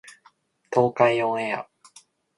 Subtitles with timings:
[0.71, 1.67] 東海オンエア